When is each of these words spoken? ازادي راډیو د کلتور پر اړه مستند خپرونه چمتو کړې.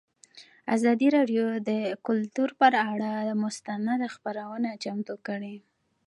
ازادي 0.75 1.07
راډیو 1.17 1.45
د 1.69 1.71
کلتور 2.07 2.49
پر 2.59 2.73
اړه 2.91 3.13
مستند 3.43 4.01
خپرونه 4.15 4.69
چمتو 4.83 5.15
کړې. 5.27 5.55